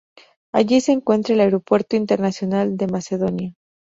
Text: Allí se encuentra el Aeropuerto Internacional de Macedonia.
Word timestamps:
Allí 0.51 0.81
se 0.81 0.93
encuentra 0.93 1.35
el 1.35 1.41
Aeropuerto 1.41 1.95
Internacional 1.95 2.75
de 2.75 2.87
Macedonia. 2.87 3.53